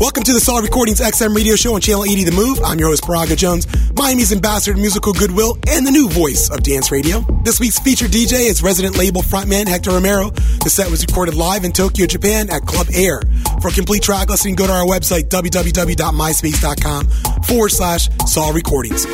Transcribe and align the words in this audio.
Welcome 0.00 0.24
to 0.24 0.32
the 0.32 0.40
Solid 0.40 0.64
Recordings 0.64 1.00
XM 1.00 1.36
radio 1.36 1.54
show 1.54 1.74
on 1.74 1.80
Channel 1.80 2.04
80 2.04 2.24
The 2.24 2.32
Move. 2.32 2.58
I'm 2.64 2.80
your 2.80 2.88
host, 2.88 3.04
Birago 3.04 3.36
Jones, 3.36 3.66
Miami's 3.94 4.32
ambassador 4.32 4.74
to 4.74 4.80
musical 4.80 5.12
goodwill 5.12 5.56
and 5.68 5.86
the 5.86 5.92
new 5.92 6.08
voice 6.08 6.50
of 6.50 6.64
dance 6.64 6.90
radio. 6.90 7.20
This 7.44 7.60
week's 7.60 7.78
featured 7.78 8.10
DJ 8.10 8.50
is 8.50 8.60
resident 8.60 8.98
label 8.98 9.22
frontman 9.22 9.68
Hector 9.68 9.90
Romero. 9.92 10.30
The 10.64 10.70
set 10.70 10.90
was 10.90 11.04
recorded 11.06 11.34
live 11.34 11.62
in 11.64 11.70
Tokyo, 11.70 12.06
Japan 12.06 12.50
at 12.50 12.62
Club 12.62 12.88
Air. 12.92 13.22
For 13.60 13.68
a 13.68 13.72
complete 13.72 14.02
track 14.02 14.30
listing, 14.30 14.56
go 14.56 14.66
to 14.66 14.72
our 14.72 14.84
website, 14.84 15.28
www.myspace.com 15.28 17.06
forward 17.44 17.70
slash 17.70 18.08
Solid 18.26 18.56
Recordings. 18.56 19.06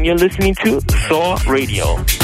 And 0.00 0.06
you're 0.06 0.16
listening 0.16 0.54
to 0.54 0.80
Saw 1.08 1.38
Radio. 1.46 2.19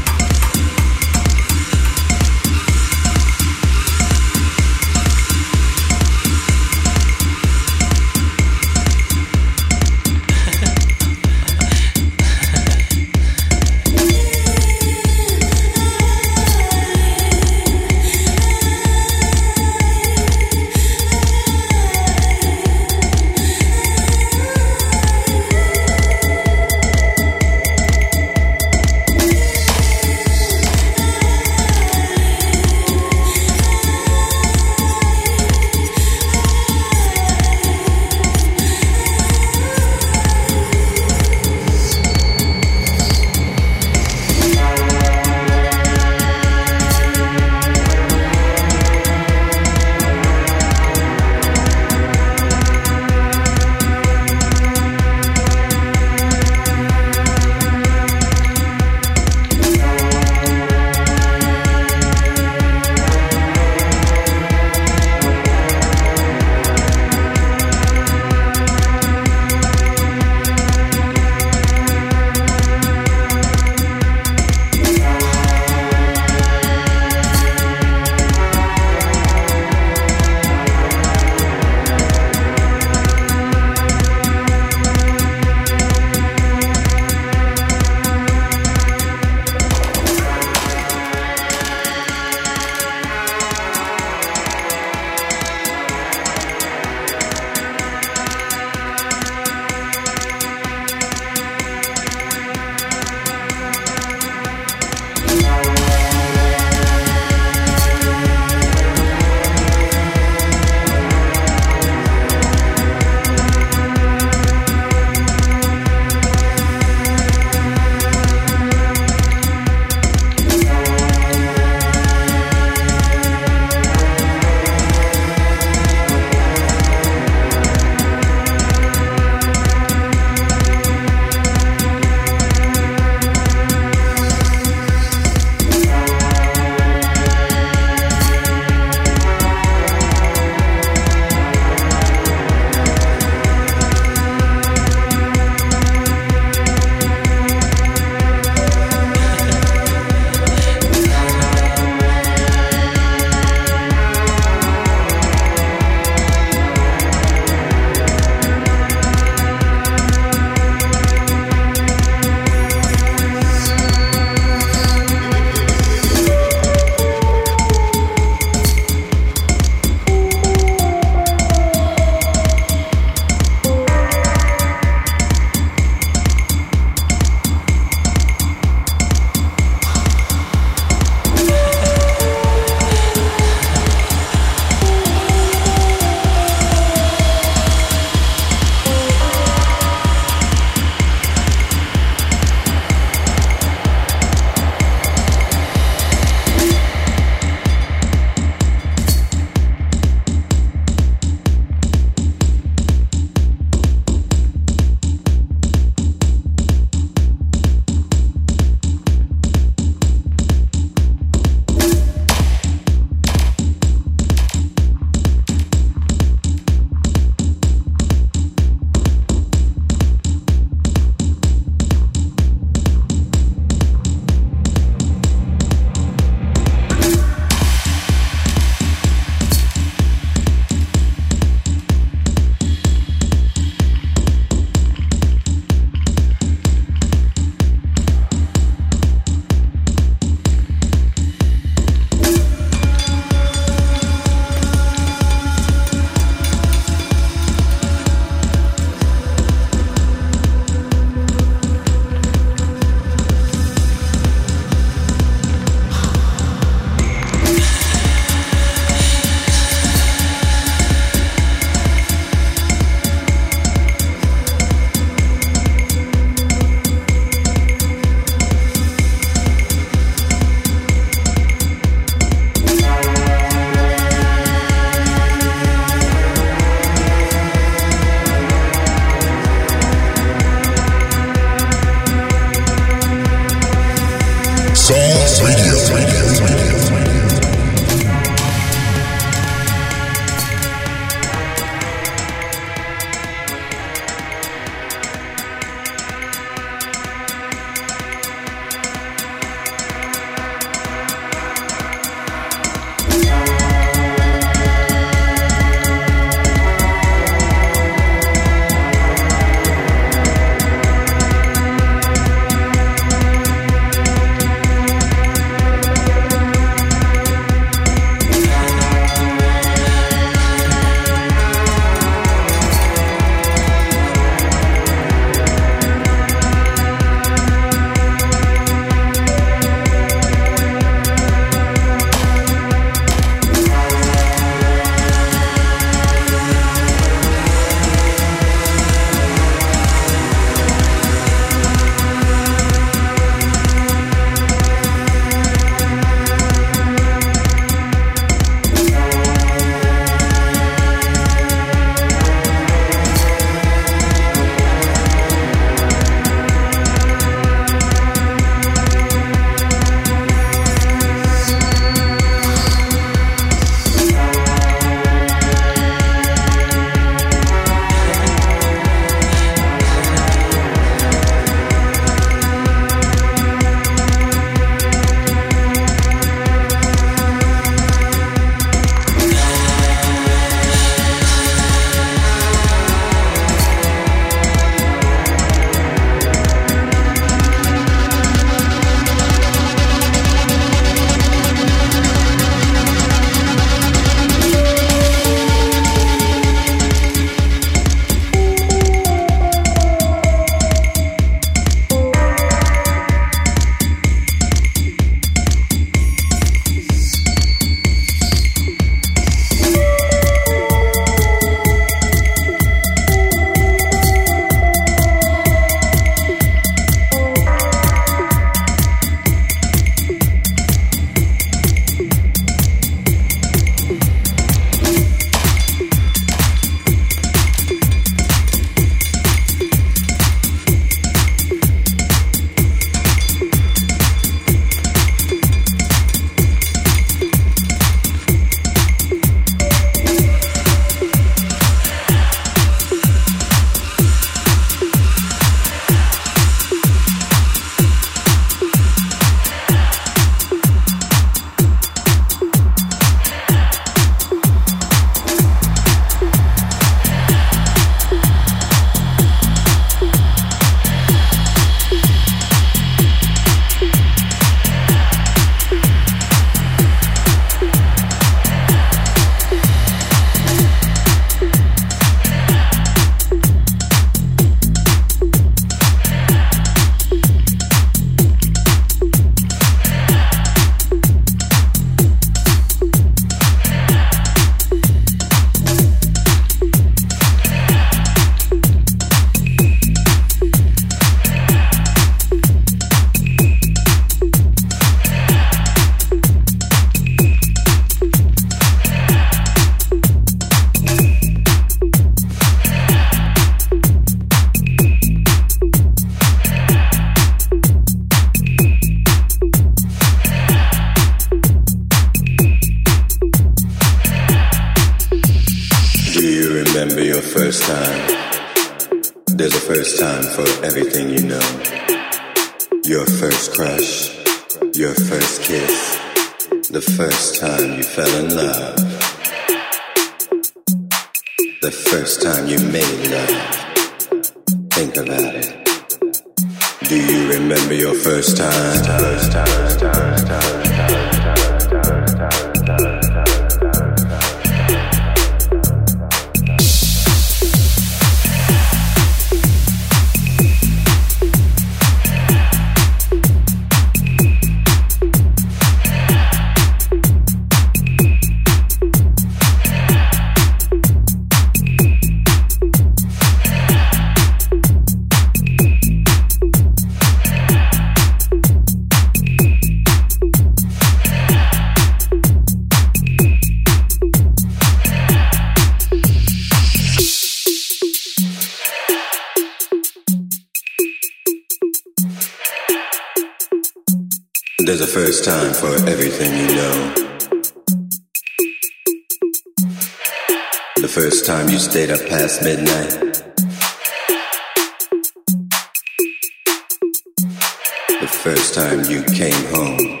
The 598.02 598.08
first 598.08 598.54
time 598.54 598.82
you 598.90 599.04
came 599.14 599.44
home. 599.54 600.00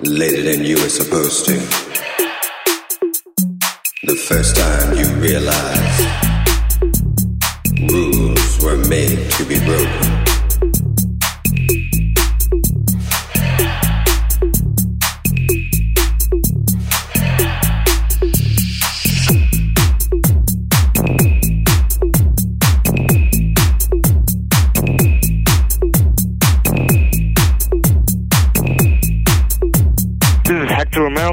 Later 0.00 0.42
than 0.44 0.64
you 0.64 0.76
were 0.76 0.88
supposed 0.88 1.44
to. 1.44 1.58
The 4.06 4.16
first 4.16 4.56
time 4.56 4.96
you 4.96 5.04
realized 5.20 6.08
rules 7.92 8.64
were 8.64 8.78
made 8.88 9.30
to 9.32 9.44
be 9.44 9.62
broken. 9.62 10.31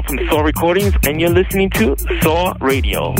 From 0.02 0.18
Saw 0.28 0.40
Recordings, 0.40 0.94
and 1.06 1.20
you're 1.20 1.30
listening 1.30 1.70
to 1.70 1.96
Saw 2.22 2.54
Radio. 2.60 3.14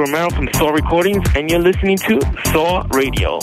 Romero 0.00 0.30
from 0.30 0.48
Saw 0.54 0.70
Recordings, 0.70 1.26
and 1.34 1.50
you're 1.50 1.58
listening 1.58 1.96
to 1.98 2.20
Saw 2.52 2.86
Radio. 2.90 3.38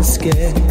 Inside 0.00 0.70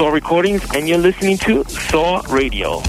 Saw 0.00 0.08
Recordings, 0.08 0.62
and 0.74 0.88
you're 0.88 0.96
listening 0.96 1.36
to 1.36 1.62
Saw 1.64 2.22
Radio. 2.30 2.80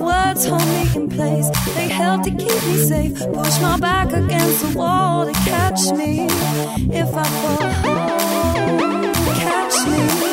words 0.00 0.44
hold 0.44 0.66
me 0.66 0.88
in 0.94 1.08
place. 1.08 1.48
They 1.74 1.88
help 1.88 2.22
to 2.24 2.30
keep 2.30 2.62
me 2.66 2.76
safe. 2.76 3.18
Push 3.18 3.60
my 3.60 3.78
back 3.78 4.12
against 4.12 4.62
the 4.62 4.78
wall 4.78 5.26
to 5.26 5.32
catch 5.32 5.90
me 5.92 6.26
if 6.92 7.14
I 7.14 7.24
fall. 7.24 7.58
Catch 9.34 9.86
me. 9.88 10.27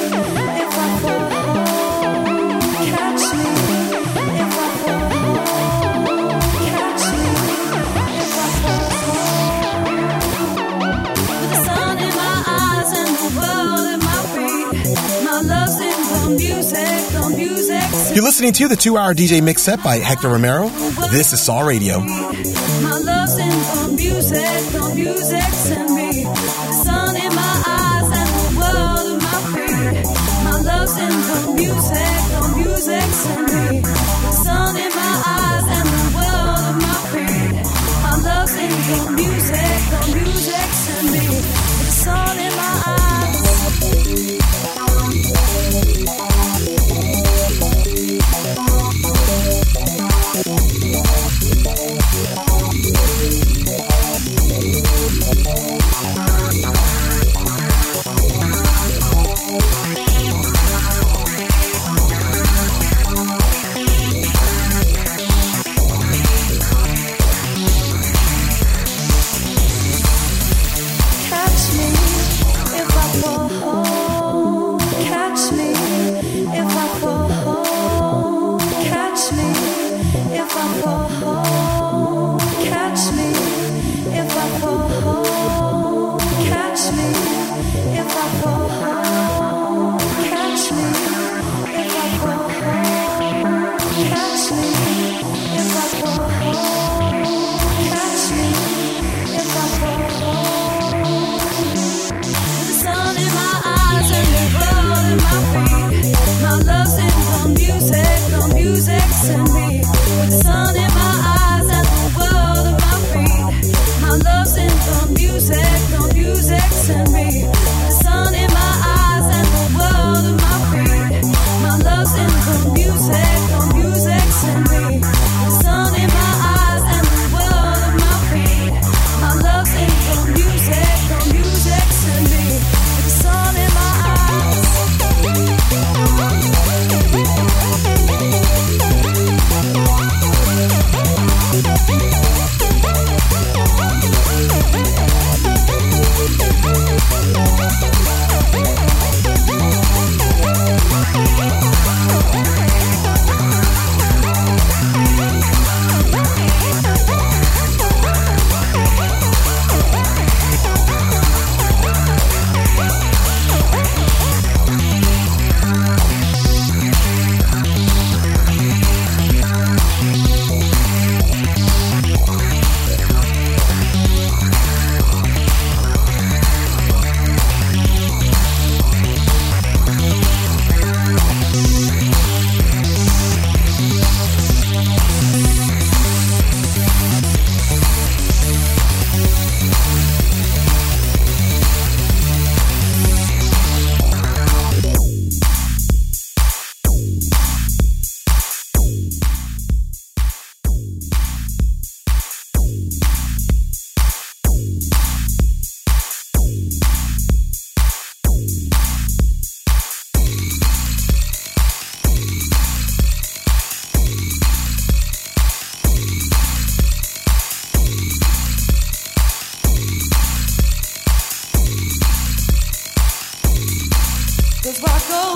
You're 18.16 18.24
listening 18.24 18.54
to 18.54 18.70
the 18.70 18.78
two 18.78 18.98
hour 18.98 19.14
DJ 19.14 19.44
mix 19.44 19.64
set 19.64 19.84
by 19.84 19.98
Hector 19.98 20.30
Romero. 20.30 20.70
This 21.12 21.34
is 21.34 21.42
Saw 21.42 21.64
Radio. 21.64 22.00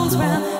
comes 0.09 0.17
round. 0.17 0.58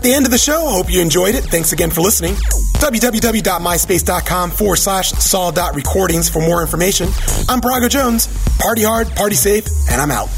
At 0.00 0.04
the 0.04 0.14
end 0.14 0.24
of 0.24 0.32
the 0.32 0.38
show. 0.38 0.66
Hope 0.66 0.90
you 0.90 1.02
enjoyed 1.02 1.34
it. 1.34 1.44
Thanks 1.44 1.74
again 1.74 1.90
for 1.90 2.00
listening. 2.00 2.32
www.myspace.com 2.32 4.50
forward 4.50 4.76
slash 4.76 5.10
saw.recordings 5.10 6.30
for 6.30 6.40
more 6.40 6.62
information. 6.62 7.08
I'm 7.50 7.60
Birago 7.60 7.90
Jones. 7.90 8.26
Party 8.58 8.82
hard, 8.82 9.14
party 9.14 9.34
safe, 9.34 9.66
and 9.90 10.00
I'm 10.00 10.10
out. 10.10 10.30